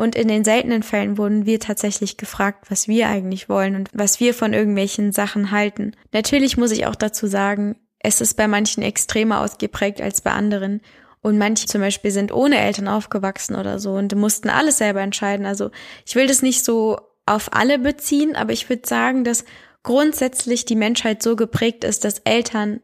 Und 0.00 0.14
in 0.14 0.28
den 0.28 0.44
seltenen 0.44 0.82
Fällen 0.82 1.18
wurden 1.18 1.44
wir 1.44 1.60
tatsächlich 1.60 2.16
gefragt, 2.16 2.70
was 2.70 2.88
wir 2.88 3.08
eigentlich 3.08 3.50
wollen 3.50 3.76
und 3.76 3.90
was 3.92 4.18
wir 4.18 4.32
von 4.32 4.54
irgendwelchen 4.54 5.12
Sachen 5.12 5.50
halten. 5.50 5.92
Natürlich 6.10 6.56
muss 6.56 6.70
ich 6.70 6.86
auch 6.86 6.94
dazu 6.94 7.26
sagen, 7.26 7.76
es 7.98 8.22
ist 8.22 8.38
bei 8.38 8.48
manchen 8.48 8.82
extremer 8.82 9.42
ausgeprägt 9.42 10.00
als 10.00 10.22
bei 10.22 10.30
anderen. 10.30 10.80
Und 11.20 11.36
manche 11.36 11.66
zum 11.66 11.82
Beispiel 11.82 12.12
sind 12.12 12.32
ohne 12.32 12.58
Eltern 12.58 12.88
aufgewachsen 12.88 13.56
oder 13.56 13.78
so 13.78 13.92
und 13.92 14.14
mussten 14.14 14.48
alles 14.48 14.78
selber 14.78 15.02
entscheiden. 15.02 15.44
Also 15.44 15.70
ich 16.06 16.14
will 16.14 16.26
das 16.26 16.40
nicht 16.40 16.64
so 16.64 16.98
auf 17.26 17.52
alle 17.52 17.78
beziehen, 17.78 18.36
aber 18.36 18.54
ich 18.54 18.70
würde 18.70 18.88
sagen, 18.88 19.22
dass 19.22 19.44
grundsätzlich 19.82 20.64
die 20.64 20.76
Menschheit 20.76 21.22
so 21.22 21.36
geprägt 21.36 21.84
ist, 21.84 22.06
dass 22.06 22.20
Eltern 22.20 22.80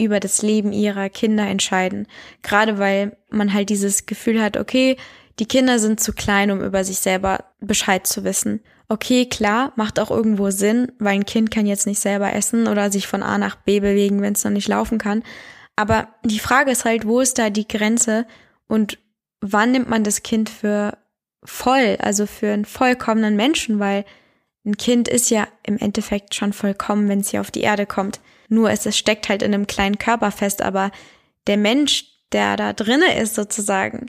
über 0.00 0.20
das 0.20 0.42
Leben 0.42 0.72
ihrer 0.72 1.08
Kinder 1.08 1.44
entscheiden. 1.44 2.06
Gerade 2.42 2.78
weil 2.78 3.16
man 3.30 3.52
halt 3.52 3.68
dieses 3.68 4.06
Gefühl 4.06 4.40
hat, 4.40 4.56
okay, 4.56 4.96
die 5.42 5.48
Kinder 5.48 5.80
sind 5.80 5.98
zu 5.98 6.12
klein, 6.12 6.52
um 6.52 6.62
über 6.62 6.84
sich 6.84 6.98
selber 6.98 7.46
Bescheid 7.58 8.06
zu 8.06 8.22
wissen. 8.22 8.60
Okay, 8.88 9.26
klar, 9.26 9.72
macht 9.74 9.98
auch 9.98 10.12
irgendwo 10.12 10.50
Sinn, 10.50 10.92
weil 11.00 11.14
ein 11.14 11.26
Kind 11.26 11.50
kann 11.50 11.66
jetzt 11.66 11.84
nicht 11.84 11.98
selber 11.98 12.32
essen 12.32 12.68
oder 12.68 12.92
sich 12.92 13.08
von 13.08 13.24
A 13.24 13.38
nach 13.38 13.56
B 13.56 13.80
bewegen, 13.80 14.22
wenn 14.22 14.34
es 14.34 14.44
noch 14.44 14.52
nicht 14.52 14.68
laufen 14.68 14.98
kann. 14.98 15.24
Aber 15.74 16.06
die 16.24 16.38
Frage 16.38 16.70
ist 16.70 16.84
halt, 16.84 17.08
wo 17.08 17.18
ist 17.18 17.40
da 17.40 17.50
die 17.50 17.66
Grenze 17.66 18.24
und 18.68 19.00
wann 19.40 19.72
nimmt 19.72 19.90
man 19.90 20.04
das 20.04 20.22
Kind 20.22 20.48
für 20.48 20.96
voll, 21.42 21.96
also 21.98 22.26
für 22.26 22.52
einen 22.52 22.64
vollkommenen 22.64 23.34
Menschen, 23.34 23.80
weil 23.80 24.04
ein 24.64 24.76
Kind 24.76 25.08
ist 25.08 25.28
ja 25.28 25.48
im 25.64 25.76
Endeffekt 25.76 26.36
schon 26.36 26.52
vollkommen, 26.52 27.08
wenn 27.08 27.18
es 27.18 27.30
hier 27.30 27.40
auf 27.40 27.50
die 27.50 27.62
Erde 27.62 27.84
kommt. 27.84 28.20
Nur 28.48 28.70
es, 28.70 28.86
es 28.86 28.96
steckt 28.96 29.28
halt 29.28 29.42
in 29.42 29.52
einem 29.52 29.66
kleinen 29.66 29.98
Körper 29.98 30.30
fest, 30.30 30.62
aber 30.62 30.92
der 31.48 31.56
Mensch, 31.56 32.04
der 32.30 32.56
da 32.56 32.72
drinne 32.72 33.18
ist 33.18 33.34
sozusagen, 33.34 34.06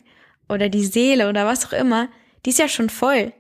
oder 0.50 0.70
die 0.70 0.86
Seele 0.86 1.30
oder 1.30 1.46
was 1.46 1.66
auch 1.66 1.74
immer, 1.74 2.10
die 2.46 2.52
ist 2.52 2.60
ja 2.60 2.68
schon 2.68 2.90
voll. 2.90 3.34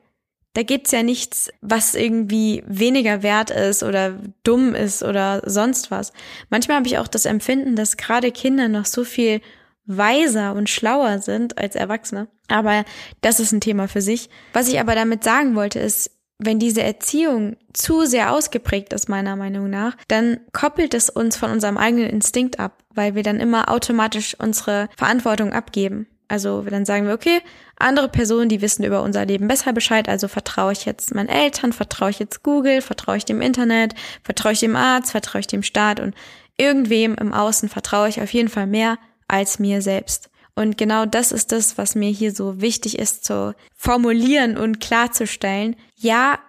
Da 0.53 0.62
gibt's 0.62 0.91
ja 0.91 1.01
nichts, 1.01 1.51
was 1.62 1.95
irgendwie 1.95 2.63
weniger 2.67 3.24
wert 3.24 3.50
ist 3.50 3.81
oder 3.81 4.19
dumm 4.43 4.75
ist 4.75 5.01
oder 5.01 5.41
sonst 5.45 5.89
was. 5.89 6.13
Manchmal 6.50 6.77
habe 6.77 6.88
ich 6.88 7.00
auch 7.00 7.07
das 7.07 7.25
Empfinden, 7.25 7.75
dass 7.75 7.98
gerade 7.98 8.31
Kinder 8.31 8.67
noch 8.67 8.86
so 8.86 9.03
viel 9.03 9.41
weiser 9.86 10.53
und 10.53 10.69
schlauer 10.69 11.19
sind 11.19 11.57
als 11.57 11.75
Erwachsene. 11.75 12.27
Aber 12.48 12.86
das 13.22 13.39
ist 13.39 13.51
ein 13.51 13.62
Thema 13.62 13.88
für 13.88 14.01
sich. 14.01 14.29
Was 14.53 14.67
ich 14.67 14.79
aber 14.79 14.93
damit 14.93 15.24
sagen 15.24 15.55
wollte, 15.55 15.79
ist, 15.79 16.12
wenn 16.38 16.60
diese 16.60 16.83
Erziehung 16.83 17.57
zu 17.74 18.05
sehr 18.05 18.31
ausgeprägt 18.31 18.93
ist, 18.93 19.10
meiner 19.10 19.36
Meinung 19.36 19.69
nach, 19.69 19.95
dann 20.07 20.39
koppelt 20.51 20.93
es 20.93 21.10
uns 21.10 21.38
von 21.38 21.51
unserem 21.51 21.77
eigenen 21.77 22.10
Instinkt 22.10 22.60
ab, 22.60 22.83
weil 22.93 23.15
wir 23.15 23.24
dann 23.24 23.39
immer 23.39 23.72
automatisch 23.72 24.36
unsere 24.39 24.89
Verantwortung 24.98 25.53
abgeben. 25.53 26.07
Also 26.33 26.63
dann 26.63 26.83
sagen 26.83 27.05
wir, 27.05 27.13
okay, 27.13 27.41
andere 27.77 28.09
Personen, 28.09 28.49
die 28.49 28.63
wissen 28.63 28.83
über 28.83 29.03
unser 29.03 29.23
Leben 29.23 29.47
besser 29.47 29.71
Bescheid, 29.71 30.09
also 30.09 30.27
vertraue 30.27 30.71
ich 30.71 30.83
jetzt 30.83 31.13
meinen 31.13 31.29
Eltern, 31.29 31.73
vertraue 31.73 32.09
ich 32.09 32.17
jetzt 32.17 32.41
Google, 32.41 32.81
vertraue 32.81 33.17
ich 33.17 33.25
dem 33.25 33.39
Internet, 33.39 33.93
vertraue 34.23 34.53
ich 34.53 34.59
dem 34.59 34.75
Arzt, 34.75 35.11
vertraue 35.11 35.41
ich 35.41 35.45
dem 35.47 35.61
Staat 35.61 35.99
und 35.99 36.15
irgendwem 36.57 37.13
im 37.13 37.33
Außen 37.33 37.69
vertraue 37.69 38.09
ich 38.09 38.19
auf 38.19 38.33
jeden 38.33 38.49
Fall 38.49 38.65
mehr 38.65 38.97
als 39.27 39.59
mir 39.59 39.83
selbst. 39.83 40.31
Und 40.55 40.75
genau 40.75 41.05
das 41.05 41.31
ist 41.31 41.51
das, 41.51 41.77
was 41.77 41.93
mir 41.93 42.09
hier 42.09 42.33
so 42.33 42.59
wichtig 42.59 42.97
ist 42.97 43.25
zu 43.25 43.53
formulieren 43.75 44.57
und 44.57 44.79
klarzustellen. 44.79 45.75
Ja, 45.95 46.39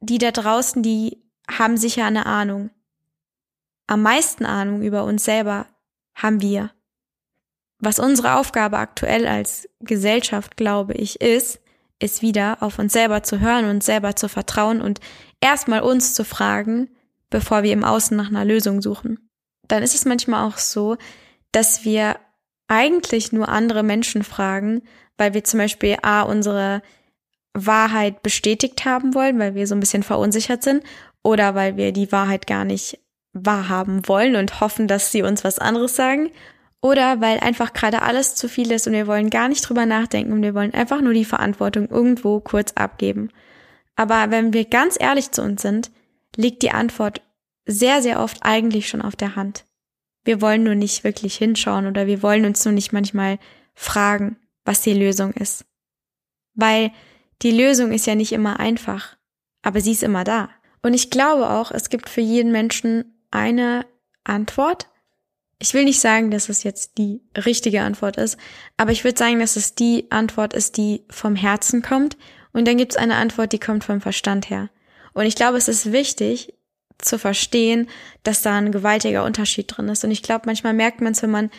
die 0.00 0.16
da 0.16 0.30
draußen, 0.30 0.82
die 0.82 1.22
haben 1.50 1.76
sicher 1.76 2.06
eine 2.06 2.24
Ahnung. 2.24 2.70
Am 3.88 4.00
meisten 4.00 4.46
Ahnung 4.46 4.80
über 4.80 5.04
uns 5.04 5.22
selber 5.22 5.66
haben 6.14 6.40
wir. 6.40 6.70
Was 7.84 7.98
unsere 7.98 8.36
Aufgabe 8.36 8.78
aktuell 8.78 9.26
als 9.26 9.68
Gesellschaft, 9.80 10.56
glaube 10.56 10.94
ich, 10.94 11.20
ist, 11.20 11.60
ist 11.98 12.22
wieder, 12.22 12.56
auf 12.60 12.78
uns 12.78 12.94
selber 12.94 13.22
zu 13.22 13.40
hören 13.40 13.68
und 13.68 13.84
selber 13.84 14.16
zu 14.16 14.28
vertrauen 14.28 14.80
und 14.80 15.00
erstmal 15.42 15.82
uns 15.82 16.14
zu 16.14 16.24
fragen, 16.24 16.88
bevor 17.28 17.62
wir 17.62 17.74
im 17.74 17.84
Außen 17.84 18.16
nach 18.16 18.28
einer 18.28 18.46
Lösung 18.46 18.80
suchen. 18.80 19.28
Dann 19.68 19.82
ist 19.82 19.94
es 19.94 20.06
manchmal 20.06 20.48
auch 20.48 20.56
so, 20.56 20.96
dass 21.52 21.84
wir 21.84 22.16
eigentlich 22.68 23.32
nur 23.32 23.50
andere 23.50 23.82
Menschen 23.82 24.24
fragen, 24.24 24.82
weil 25.18 25.34
wir 25.34 25.44
zum 25.44 25.58
Beispiel 25.58 25.98
A, 26.00 26.22
unsere 26.22 26.80
Wahrheit 27.52 28.22
bestätigt 28.22 28.86
haben 28.86 29.14
wollen, 29.14 29.38
weil 29.38 29.54
wir 29.54 29.66
so 29.66 29.74
ein 29.74 29.80
bisschen 29.80 30.02
verunsichert 30.02 30.62
sind, 30.62 30.82
oder 31.22 31.54
weil 31.54 31.76
wir 31.76 31.92
die 31.92 32.10
Wahrheit 32.12 32.46
gar 32.46 32.64
nicht 32.64 32.98
wahrhaben 33.34 34.08
wollen 34.08 34.36
und 34.36 34.60
hoffen, 34.60 34.88
dass 34.88 35.12
sie 35.12 35.22
uns 35.22 35.44
was 35.44 35.58
anderes 35.58 35.96
sagen, 35.96 36.30
oder 36.84 37.22
weil 37.22 37.40
einfach 37.40 37.72
gerade 37.72 38.02
alles 38.02 38.34
zu 38.34 38.46
viel 38.46 38.70
ist 38.70 38.86
und 38.86 38.92
wir 38.92 39.06
wollen 39.06 39.30
gar 39.30 39.48
nicht 39.48 39.66
drüber 39.66 39.86
nachdenken 39.86 40.34
und 40.34 40.42
wir 40.42 40.54
wollen 40.54 40.74
einfach 40.74 41.00
nur 41.00 41.14
die 41.14 41.24
Verantwortung 41.24 41.88
irgendwo 41.88 42.40
kurz 42.40 42.72
abgeben. 42.72 43.30
Aber 43.96 44.30
wenn 44.30 44.52
wir 44.52 44.66
ganz 44.66 44.98
ehrlich 45.00 45.30
zu 45.30 45.40
uns 45.40 45.62
sind, 45.62 45.90
liegt 46.36 46.62
die 46.62 46.72
Antwort 46.72 47.22
sehr, 47.64 48.02
sehr 48.02 48.20
oft 48.20 48.40
eigentlich 48.42 48.86
schon 48.86 49.00
auf 49.00 49.16
der 49.16 49.34
Hand. 49.34 49.64
Wir 50.24 50.42
wollen 50.42 50.62
nur 50.62 50.74
nicht 50.74 51.04
wirklich 51.04 51.36
hinschauen 51.36 51.86
oder 51.86 52.06
wir 52.06 52.22
wollen 52.22 52.44
uns 52.44 52.62
nur 52.66 52.74
nicht 52.74 52.92
manchmal 52.92 53.38
fragen, 53.72 54.36
was 54.66 54.82
die 54.82 54.92
Lösung 54.92 55.32
ist. 55.32 55.64
Weil 56.52 56.92
die 57.40 57.52
Lösung 57.52 57.92
ist 57.92 58.06
ja 58.06 58.14
nicht 58.14 58.32
immer 58.32 58.60
einfach, 58.60 59.16
aber 59.62 59.80
sie 59.80 59.92
ist 59.92 60.02
immer 60.02 60.24
da. 60.24 60.50
Und 60.82 60.92
ich 60.92 61.08
glaube 61.08 61.48
auch, 61.48 61.70
es 61.70 61.88
gibt 61.88 62.10
für 62.10 62.20
jeden 62.20 62.52
Menschen 62.52 63.24
eine 63.30 63.86
Antwort. 64.22 64.90
Ich 65.64 65.72
will 65.72 65.84
nicht 65.84 65.98
sagen, 66.02 66.30
dass 66.30 66.50
es 66.50 66.62
jetzt 66.62 66.98
die 66.98 67.22
richtige 67.34 67.80
Antwort 67.80 68.18
ist, 68.18 68.36
aber 68.76 68.92
ich 68.92 69.02
würde 69.02 69.16
sagen, 69.16 69.38
dass 69.38 69.56
es 69.56 69.74
die 69.74 70.10
Antwort 70.10 70.52
ist, 70.52 70.76
die 70.76 71.06
vom 71.08 71.36
Herzen 71.36 71.80
kommt. 71.80 72.18
Und 72.52 72.68
dann 72.68 72.76
gibt 72.76 72.92
es 72.92 72.98
eine 72.98 73.14
Antwort, 73.14 73.50
die 73.50 73.58
kommt 73.58 73.82
vom 73.82 74.02
Verstand 74.02 74.50
her. 74.50 74.68
Und 75.14 75.24
ich 75.24 75.36
glaube, 75.36 75.56
es 75.56 75.68
ist 75.68 75.90
wichtig 75.90 76.52
zu 76.98 77.18
verstehen, 77.18 77.88
dass 78.24 78.42
da 78.42 78.58
ein 78.58 78.72
gewaltiger 78.72 79.24
Unterschied 79.24 79.74
drin 79.74 79.88
ist. 79.88 80.04
Und 80.04 80.10
ich 80.10 80.22
glaube, 80.22 80.42
manchmal 80.44 80.74
merkt 80.74 81.00
man 81.00 81.12
es, 81.12 81.22
wenn 81.22 81.30
man 81.30 81.50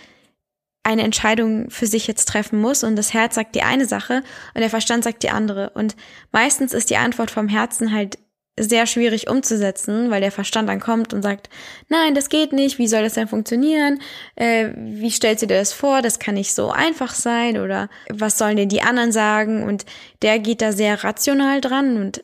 eine 0.83 1.01
Entscheidung 1.01 1.71
für 1.71 1.87
sich 1.87 2.05
jetzt 2.05 2.29
treffen 2.29 2.61
muss 2.61 2.83
und 2.83 2.95
das 2.97 3.11
Herz 3.11 3.33
sagt 3.33 3.55
die 3.55 3.63
eine 3.63 3.87
Sache 3.87 4.21
und 4.53 4.61
der 4.61 4.69
Verstand 4.69 5.03
sagt 5.03 5.23
die 5.23 5.31
andere. 5.31 5.71
Und 5.71 5.95
meistens 6.31 6.73
ist 6.73 6.91
die 6.91 6.97
Antwort 6.97 7.31
vom 7.31 7.47
Herzen 7.47 7.91
halt 7.91 8.19
sehr 8.57 8.85
schwierig 8.85 9.29
umzusetzen, 9.29 10.09
weil 10.09 10.21
der 10.21 10.31
Verstand 10.31 10.69
dann 10.69 10.79
kommt 10.79 11.13
und 11.13 11.21
sagt, 11.21 11.49
nein, 11.89 12.15
das 12.15 12.29
geht 12.29 12.53
nicht, 12.53 12.77
wie 12.77 12.87
soll 12.87 13.03
das 13.03 13.15
denn 13.15 13.27
funktionieren? 13.27 13.99
Äh, 14.35 14.69
wie 14.75 15.11
stellst 15.11 15.43
du 15.43 15.47
dir 15.47 15.57
das 15.57 15.73
vor? 15.73 16.01
Das 16.01 16.19
kann 16.19 16.35
nicht 16.35 16.53
so 16.53 16.71
einfach 16.71 17.13
sein 17.13 17.57
oder 17.57 17.89
was 18.09 18.37
sollen 18.37 18.55
denn 18.55 18.69
die 18.69 18.81
anderen 18.81 19.11
sagen? 19.11 19.63
Und 19.63 19.85
der 20.21 20.39
geht 20.39 20.61
da 20.61 20.71
sehr 20.71 21.03
rational 21.03 21.59
dran 21.59 21.97
und 21.97 22.23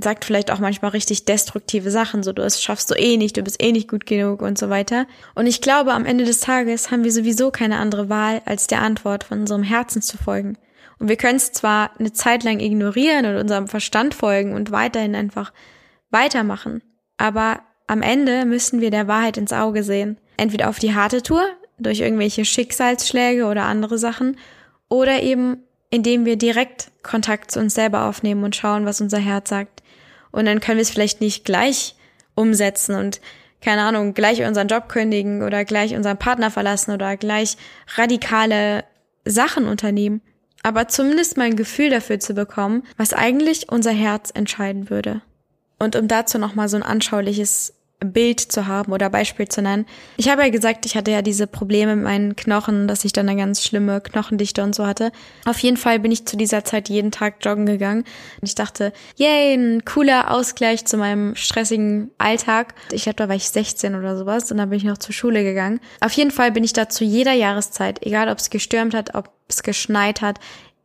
sagt 0.00 0.24
vielleicht 0.24 0.50
auch 0.50 0.58
manchmal 0.58 0.92
richtig 0.92 1.26
destruktive 1.26 1.90
Sachen, 1.90 2.22
so 2.22 2.32
du 2.32 2.42
es 2.42 2.62
schaffst 2.62 2.90
du 2.90 2.94
eh 2.94 3.16
nicht, 3.16 3.36
du 3.36 3.42
bist 3.42 3.62
eh 3.62 3.72
nicht 3.72 3.88
gut 3.88 4.06
genug 4.06 4.40
und 4.40 4.58
so 4.58 4.70
weiter. 4.70 5.06
Und 5.34 5.46
ich 5.46 5.60
glaube, 5.60 5.92
am 5.92 6.06
Ende 6.06 6.24
des 6.24 6.40
Tages 6.40 6.90
haben 6.90 7.04
wir 7.04 7.12
sowieso 7.12 7.50
keine 7.50 7.78
andere 7.78 8.08
Wahl, 8.08 8.40
als 8.46 8.66
der 8.66 8.80
Antwort 8.80 9.22
von 9.22 9.40
unserem 9.40 9.62
Herzen 9.62 10.00
zu 10.00 10.16
folgen. 10.16 10.56
Und 11.02 11.08
wir 11.08 11.16
können 11.16 11.38
es 11.38 11.50
zwar 11.50 11.90
eine 11.98 12.12
Zeit 12.12 12.44
lang 12.44 12.60
ignorieren 12.60 13.26
und 13.26 13.34
unserem 13.34 13.66
Verstand 13.66 14.14
folgen 14.14 14.54
und 14.54 14.70
weiterhin 14.70 15.16
einfach 15.16 15.52
weitermachen, 16.10 16.80
aber 17.16 17.58
am 17.88 18.02
Ende 18.02 18.44
müssen 18.44 18.80
wir 18.80 18.92
der 18.92 19.08
Wahrheit 19.08 19.36
ins 19.36 19.52
Auge 19.52 19.82
sehen. 19.82 20.18
Entweder 20.36 20.68
auf 20.68 20.78
die 20.78 20.94
harte 20.94 21.20
Tour, 21.20 21.42
durch 21.76 21.98
irgendwelche 21.98 22.44
Schicksalsschläge 22.44 23.46
oder 23.46 23.64
andere 23.64 23.98
Sachen, 23.98 24.36
oder 24.88 25.24
eben 25.24 25.64
indem 25.90 26.24
wir 26.24 26.36
direkt 26.36 26.92
Kontakt 27.02 27.50
zu 27.50 27.58
uns 27.58 27.74
selber 27.74 28.04
aufnehmen 28.04 28.44
und 28.44 28.54
schauen, 28.54 28.86
was 28.86 29.00
unser 29.00 29.18
Herz 29.18 29.48
sagt. 29.48 29.82
Und 30.30 30.44
dann 30.44 30.60
können 30.60 30.78
wir 30.78 30.82
es 30.82 30.90
vielleicht 30.90 31.20
nicht 31.20 31.44
gleich 31.44 31.96
umsetzen 32.36 32.94
und 32.94 33.20
keine 33.60 33.82
Ahnung, 33.82 34.14
gleich 34.14 34.40
unseren 34.44 34.68
Job 34.68 34.88
kündigen 34.88 35.42
oder 35.42 35.64
gleich 35.64 35.96
unseren 35.96 36.18
Partner 36.18 36.52
verlassen 36.52 36.92
oder 36.92 37.16
gleich 37.16 37.56
radikale 37.96 38.84
Sachen 39.24 39.66
unternehmen. 39.66 40.22
Aber 40.62 40.88
zumindest 40.88 41.36
mal 41.36 41.44
ein 41.44 41.56
Gefühl 41.56 41.90
dafür 41.90 42.20
zu 42.20 42.34
bekommen, 42.34 42.84
was 42.96 43.12
eigentlich 43.12 43.70
unser 43.70 43.90
Herz 43.90 44.30
entscheiden 44.32 44.90
würde. 44.90 45.22
Und 45.78 45.96
um 45.96 46.06
dazu 46.06 46.38
nochmal 46.38 46.68
so 46.68 46.76
ein 46.76 46.84
anschauliches 46.84 47.74
Bild 48.04 48.40
zu 48.40 48.66
haben 48.66 48.92
oder 48.92 49.10
Beispiel 49.10 49.48
zu 49.48 49.62
nennen. 49.62 49.86
Ich 50.16 50.28
habe 50.28 50.42
ja 50.42 50.48
gesagt, 50.50 50.86
ich 50.86 50.96
hatte 50.96 51.10
ja 51.10 51.22
diese 51.22 51.46
Probleme 51.46 51.96
mit 51.96 52.04
meinen 52.04 52.36
Knochen, 52.36 52.88
dass 52.88 53.04
ich 53.04 53.12
dann 53.12 53.28
eine 53.28 53.38
ganz 53.38 53.64
schlimme 53.64 54.00
Knochendichte 54.00 54.62
und 54.62 54.74
so 54.74 54.86
hatte. 54.86 55.12
Auf 55.44 55.58
jeden 55.58 55.76
Fall 55.76 55.98
bin 56.00 56.12
ich 56.12 56.26
zu 56.26 56.36
dieser 56.36 56.64
Zeit 56.64 56.88
jeden 56.88 57.10
Tag 57.10 57.36
joggen 57.42 57.66
gegangen. 57.66 58.04
Und 58.40 58.48
ich 58.48 58.54
dachte, 58.54 58.92
yay, 59.16 59.54
ein 59.54 59.84
cooler 59.84 60.30
Ausgleich 60.30 60.84
zu 60.84 60.96
meinem 60.96 61.34
stressigen 61.36 62.10
Alltag. 62.18 62.74
Ich 62.92 63.04
glaube, 63.04 63.16
da 63.16 63.28
war 63.28 63.36
ich 63.36 63.48
16 63.48 63.94
oder 63.94 64.16
sowas 64.16 64.50
und 64.50 64.58
dann 64.58 64.70
bin 64.70 64.78
ich 64.78 64.84
noch 64.84 64.98
zur 64.98 65.14
Schule 65.14 65.44
gegangen. 65.44 65.80
Auf 66.00 66.12
jeden 66.12 66.30
Fall 66.30 66.52
bin 66.52 66.64
ich 66.64 66.72
da 66.72 66.88
zu 66.88 67.04
jeder 67.04 67.32
Jahreszeit, 67.32 68.04
egal 68.04 68.28
ob 68.28 68.38
es 68.38 68.50
gestürmt 68.50 68.94
hat, 68.94 69.14
ob 69.14 69.30
es 69.48 69.62
geschneit 69.62 70.20
hat, 70.20 70.38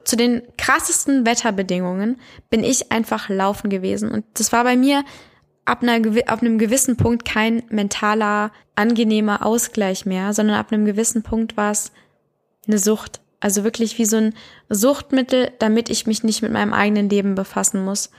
zu 0.07 0.15
den 0.15 0.41
krassesten 0.57 1.25
Wetterbedingungen 1.25 2.19
bin 2.49 2.63
ich 2.63 2.93
einfach 2.93 3.27
laufen 3.27 3.69
gewesen. 3.69 4.09
Und 4.09 4.23
das 4.35 4.53
war 4.53 4.63
bei 4.63 4.77
mir 4.77 5.03
ab 5.67 5.83
einer, 5.83 5.99
ab 6.27 6.41
einem 6.41 6.57
gewissen 6.57 6.95
Punkt 6.95 7.25
kein 7.25 7.63
mentaler, 7.69 8.51
angenehmer 8.75 9.45
Ausgleich 9.45 10.05
mehr, 10.05 10.33
sondern 10.33 10.55
ab 10.55 10.71
einem 10.71 10.85
gewissen 10.85 11.23
Punkt 11.23 11.57
war 11.57 11.71
es 11.71 11.91
eine 12.67 12.79
Sucht. 12.79 13.19
Also 13.39 13.63
wirklich 13.63 13.97
wie 13.97 14.05
so 14.05 14.17
ein 14.17 14.33
Suchtmittel, 14.69 15.51
damit 15.59 15.89
ich 15.89 16.07
mich 16.07 16.23
nicht 16.23 16.41
mit 16.41 16.51
meinem 16.51 16.73
eigenen 16.73 17.09
Leben 17.09 17.35
befassen 17.35 17.83
muss. 17.83 18.11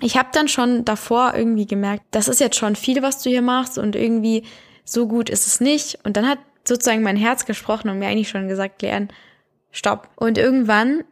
Ich 0.00 0.18
habe 0.18 0.28
dann 0.32 0.48
schon 0.48 0.84
davor 0.84 1.34
irgendwie 1.34 1.66
gemerkt, 1.66 2.04
das 2.10 2.28
ist 2.28 2.40
jetzt 2.40 2.56
schon 2.56 2.76
viel, 2.76 3.00
was 3.00 3.22
du 3.22 3.30
hier 3.30 3.42
machst 3.42 3.78
und 3.78 3.96
irgendwie 3.96 4.42
so 4.84 5.06
gut 5.06 5.30
ist 5.30 5.46
es 5.46 5.60
nicht. 5.60 6.00
Und 6.04 6.16
dann 6.16 6.28
hat 6.28 6.38
sozusagen 6.66 7.02
mein 7.02 7.16
Herz 7.16 7.46
gesprochen 7.46 7.88
und 7.88 8.00
mir 8.00 8.08
eigentlich 8.08 8.28
schon 8.28 8.48
gesagt, 8.48 8.82
Leon, 8.82 9.08
stopp. 9.70 10.08
Und 10.16 10.36
irgendwann, 10.36 11.04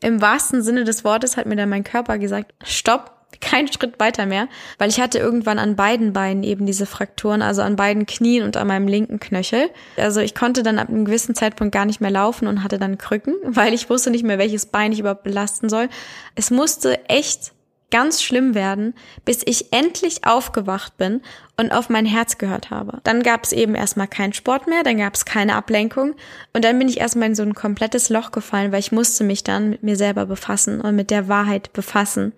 im 0.00 0.20
wahrsten 0.20 0.62
Sinne 0.62 0.84
des 0.84 1.04
Wortes, 1.04 1.36
hat 1.36 1.46
mir 1.46 1.56
dann 1.56 1.68
mein 1.68 1.84
Körper 1.84 2.18
gesagt, 2.18 2.54
stopp, 2.64 3.21
keinen 3.42 3.70
Schritt 3.70 4.00
weiter 4.00 4.24
mehr, 4.24 4.48
weil 4.78 4.88
ich 4.88 5.00
hatte 5.00 5.18
irgendwann 5.18 5.58
an 5.58 5.76
beiden 5.76 6.14
Beinen 6.14 6.42
eben 6.42 6.64
diese 6.64 6.86
Frakturen, 6.86 7.42
also 7.42 7.60
an 7.60 7.76
beiden 7.76 8.06
Knien 8.06 8.44
und 8.44 8.56
an 8.56 8.68
meinem 8.68 8.88
linken 8.88 9.20
Knöchel. 9.20 9.68
Also 9.98 10.20
ich 10.20 10.34
konnte 10.34 10.62
dann 10.62 10.78
ab 10.78 10.88
einem 10.88 11.04
gewissen 11.04 11.34
Zeitpunkt 11.34 11.74
gar 11.74 11.84
nicht 11.84 12.00
mehr 12.00 12.10
laufen 12.10 12.46
und 12.46 12.62
hatte 12.62 12.78
dann 12.78 12.96
Krücken, 12.96 13.34
weil 13.44 13.74
ich 13.74 13.90
wusste 13.90 14.10
nicht 14.10 14.24
mehr, 14.24 14.38
welches 14.38 14.66
Bein 14.66 14.92
ich 14.92 15.00
überhaupt 15.00 15.24
belasten 15.24 15.68
soll. 15.68 15.88
Es 16.34 16.50
musste 16.50 17.06
echt 17.08 17.52
ganz 17.90 18.22
schlimm 18.22 18.54
werden, 18.54 18.94
bis 19.26 19.42
ich 19.44 19.72
endlich 19.72 20.24
aufgewacht 20.24 20.96
bin 20.96 21.20
und 21.58 21.72
auf 21.72 21.90
mein 21.90 22.06
Herz 22.06 22.38
gehört 22.38 22.70
habe. 22.70 23.00
Dann 23.04 23.22
gab 23.22 23.44
es 23.44 23.52
eben 23.52 23.74
erstmal 23.74 24.08
keinen 24.08 24.32
Sport 24.32 24.66
mehr, 24.66 24.82
dann 24.82 24.96
gab 24.96 25.14
es 25.14 25.26
keine 25.26 25.54
Ablenkung 25.56 26.14
und 26.54 26.64
dann 26.64 26.78
bin 26.78 26.88
ich 26.88 27.00
erstmal 27.00 27.28
in 27.28 27.34
so 27.34 27.42
ein 27.42 27.54
komplettes 27.54 28.08
Loch 28.08 28.32
gefallen, 28.32 28.72
weil 28.72 28.80
ich 28.80 28.92
musste 28.92 29.24
mich 29.24 29.44
dann 29.44 29.68
mit 29.68 29.82
mir 29.82 29.96
selber 29.96 30.24
befassen 30.24 30.80
und 30.80 30.96
mit 30.96 31.10
der 31.10 31.28
Wahrheit 31.28 31.74
befassen. 31.74 32.32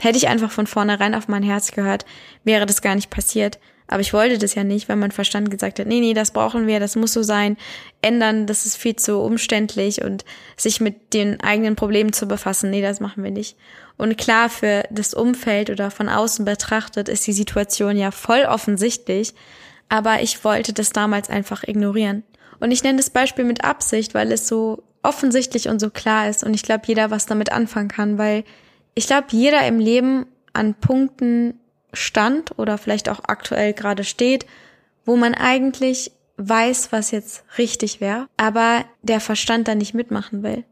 Hätte 0.00 0.18
ich 0.18 0.28
einfach 0.28 0.50
von 0.50 0.66
vornherein 0.66 1.14
auf 1.14 1.28
mein 1.28 1.42
Herz 1.42 1.72
gehört, 1.72 2.04
wäre 2.44 2.66
das 2.66 2.82
gar 2.82 2.94
nicht 2.94 3.10
passiert. 3.10 3.58
Aber 3.90 4.00
ich 4.00 4.12
wollte 4.12 4.38
das 4.38 4.54
ja 4.54 4.62
nicht, 4.62 4.88
weil 4.88 4.94
mein 4.94 5.10
Verstand 5.10 5.50
gesagt 5.50 5.80
hat, 5.80 5.86
nee, 5.88 5.98
nee, 5.98 6.14
das 6.14 6.30
brauchen 6.30 6.68
wir, 6.68 6.78
das 6.78 6.94
muss 6.94 7.12
so 7.12 7.24
sein, 7.24 7.56
ändern, 8.02 8.46
das 8.46 8.64
ist 8.64 8.76
viel 8.76 8.94
zu 8.94 9.18
umständlich 9.18 10.04
und 10.04 10.24
sich 10.56 10.80
mit 10.80 11.12
den 11.12 11.40
eigenen 11.40 11.74
Problemen 11.74 12.12
zu 12.12 12.28
befassen, 12.28 12.70
nee, 12.70 12.82
das 12.82 13.00
machen 13.00 13.24
wir 13.24 13.32
nicht. 13.32 13.56
Und 13.96 14.16
klar, 14.16 14.48
für 14.48 14.84
das 14.90 15.12
Umfeld 15.12 15.70
oder 15.70 15.90
von 15.90 16.08
außen 16.08 16.44
betrachtet 16.44 17.08
ist 17.08 17.26
die 17.26 17.32
Situation 17.32 17.96
ja 17.96 18.12
voll 18.12 18.44
offensichtlich, 18.44 19.34
aber 19.88 20.22
ich 20.22 20.44
wollte 20.44 20.72
das 20.72 20.90
damals 20.90 21.28
einfach 21.28 21.64
ignorieren. 21.64 22.22
Und 22.60 22.70
ich 22.70 22.84
nenne 22.84 22.98
das 22.98 23.10
Beispiel 23.10 23.44
mit 23.44 23.64
Absicht, 23.64 24.14
weil 24.14 24.30
es 24.30 24.46
so 24.46 24.84
offensichtlich 25.02 25.68
und 25.68 25.80
so 25.80 25.90
klar 25.90 26.28
ist 26.28 26.44
und 26.44 26.54
ich 26.54 26.62
glaube, 26.62 26.84
jeder 26.86 27.10
was 27.10 27.26
damit 27.26 27.50
anfangen 27.50 27.88
kann, 27.88 28.18
weil 28.18 28.44
ich 28.94 29.06
glaube, 29.06 29.28
jeder 29.30 29.66
im 29.66 29.78
Leben 29.78 30.26
an 30.52 30.74
Punkten 30.74 31.58
stand 31.92 32.58
oder 32.58 32.78
vielleicht 32.78 33.08
auch 33.08 33.20
aktuell 33.24 33.72
gerade 33.72 34.04
steht, 34.04 34.46
wo 35.04 35.16
man 35.16 35.34
eigentlich 35.34 36.12
weiß, 36.36 36.92
was 36.92 37.10
jetzt 37.10 37.44
richtig 37.58 38.00
wäre, 38.00 38.26
aber 38.36 38.84
der 39.02 39.20
Verstand 39.20 39.68
da 39.68 39.74
nicht 39.74 39.94
mitmachen 39.94 40.42
will. 40.42 40.64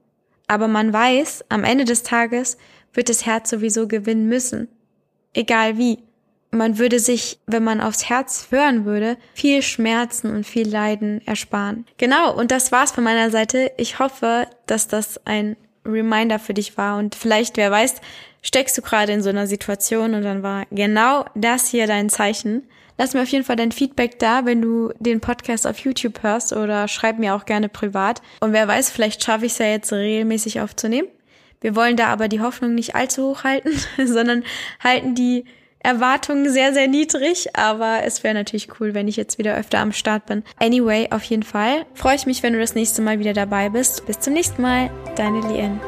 Aber 0.47 0.67
man 0.67 0.93
weiß, 0.93 1.45
am 1.51 1.65
Ende 1.65 1.85
des 1.85 2.03
Tages 2.03 2.57
wird 2.95 3.11
das 3.11 3.27
Herz 3.27 3.51
sowieso 3.51 3.87
gewinnen 3.87 4.29
müssen. 4.29 4.69
Egal 5.35 5.77
wie. 5.77 5.99
Man 6.51 6.79
würde 6.79 6.99
sich, 6.99 7.39
wenn 7.47 7.63
man 7.63 7.83
aufs 7.83 8.09
Herz 8.09 8.47
hören 8.51 8.87
würde, 8.87 9.19
viel 9.35 9.61
Schmerzen 9.61 10.35
und 10.35 10.47
viel 10.47 10.67
Leiden 10.67 11.21
ersparen. 11.27 11.85
Genau, 11.99 12.35
und 12.35 12.51
das 12.51 12.73
war's 12.73 12.93
von 12.93 13.05
meiner 13.05 13.31
Seite. 13.31 13.71
Ich 13.77 13.99
hoffe, 13.99 14.47
dass 14.65 14.89
das 14.89 15.21
ein 15.27 15.57
Reminder 15.89 16.39
für 16.39 16.55
dich 16.55 16.77
war 16.77 16.99
und 16.99 17.15
vielleicht, 17.15 17.57
wer 17.57 17.71
weiß, 17.71 17.97
steckst 18.43 18.77
du 18.79 18.83
gerade 18.83 19.13
in 19.13 19.23
so 19.23 19.31
einer 19.31 19.47
Situation 19.47 20.15
und 20.15 20.23
dann 20.23 20.43
war 20.43 20.65
genau 20.71 21.25
das 21.35 21.69
hier 21.69 21.87
dein 21.87 22.09
Zeichen. 22.09 22.63
Lass 22.97 23.15
mir 23.15 23.23
auf 23.23 23.29
jeden 23.29 23.45
Fall 23.45 23.57
dein 23.57 23.73
Feedback 23.73 24.19
da, 24.19 24.45
wenn 24.45 24.61
du 24.61 24.93
den 24.99 25.21
Podcast 25.21 25.67
auf 25.67 25.79
YouTube 25.79 26.23
hörst 26.23 26.53
oder 26.53 26.89
schreib 26.89 27.19
mir 27.19 27.35
auch 27.35 27.45
gerne 27.45 27.69
privat. 27.69 28.23
Und 28.41 28.53
wer 28.53 28.67
weiß, 28.67 28.91
vielleicht 28.91 29.23
schaffe 29.23 29.47
ich 29.47 29.53
es 29.53 29.59
ja 29.59 29.67
jetzt 29.67 29.93
regelmäßig 29.93 30.61
aufzunehmen. 30.61 31.09
Wir 31.61 31.77
wollen 31.77 31.97
da 31.97 32.07
aber 32.07 32.29
die 32.29 32.41
Hoffnung 32.41 32.75
nicht 32.75 32.95
allzu 32.95 33.31
hoch 33.31 33.45
halten, 33.45 33.71
sondern 34.05 34.45
halten 34.83 35.15
die 35.15 35.45
Erwartungen 35.89 36.51
sehr, 36.51 36.75
sehr 36.75 36.87
niedrig, 36.87 37.57
aber 37.57 38.01
es 38.05 38.23
wäre 38.23 38.35
natürlich 38.35 38.69
cool, 38.79 38.93
wenn 38.93 39.09
ich 39.09 39.17
jetzt 39.17 39.39
wieder 39.39 39.57
öfter 39.57 39.79
am 39.79 39.93
Start 39.93 40.27
bin. 40.27 40.45
Anyway, 40.59 41.09
auf 41.11 41.23
jeden 41.25 41.45
Fall 41.45 41.87
freue 41.95 42.17
ich 42.17 42.27
mich, 42.27 42.43
wenn 42.43 42.53
du 42.53 42.59
das 42.59 42.75
nächste 42.75 43.01
Mal 43.01 43.19
wieder 43.21 43.33
dabei 43.33 43.71
bist. 43.71 44.05
Bis 44.05 44.21
zum 44.21 44.35
nächsten 44.35 44.61
Mal, 44.61 44.91
deine 45.17 45.41
Lien. 45.51 45.81